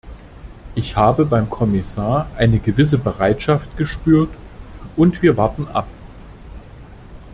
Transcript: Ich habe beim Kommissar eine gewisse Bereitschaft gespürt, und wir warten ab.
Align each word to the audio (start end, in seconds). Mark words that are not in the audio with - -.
Ich 0.73 0.95
habe 0.97 1.25
beim 1.25 1.47
Kommissar 1.51 2.25
eine 2.35 2.57
gewisse 2.57 2.97
Bereitschaft 2.97 3.77
gespürt, 3.77 4.31
und 4.95 5.21
wir 5.21 5.37
warten 5.37 5.67
ab. 5.67 5.85